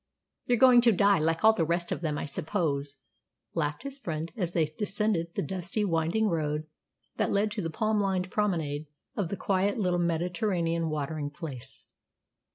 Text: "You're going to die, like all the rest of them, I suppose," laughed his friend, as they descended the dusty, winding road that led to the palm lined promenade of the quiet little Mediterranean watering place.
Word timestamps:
"You're 0.45 0.57
going 0.57 0.81
to 0.81 0.91
die, 0.91 1.19
like 1.19 1.45
all 1.45 1.53
the 1.53 1.63
rest 1.63 1.91
of 1.91 2.01
them, 2.01 2.17
I 2.17 2.25
suppose," 2.25 2.95
laughed 3.53 3.83
his 3.83 3.99
friend, 3.99 4.31
as 4.35 4.53
they 4.53 4.65
descended 4.65 5.35
the 5.35 5.43
dusty, 5.43 5.85
winding 5.85 6.27
road 6.27 6.65
that 7.17 7.29
led 7.29 7.51
to 7.51 7.61
the 7.61 7.69
palm 7.69 8.01
lined 8.01 8.31
promenade 8.31 8.87
of 9.15 9.29
the 9.29 9.37
quiet 9.37 9.77
little 9.77 9.99
Mediterranean 9.99 10.89
watering 10.89 11.29
place. 11.29 11.85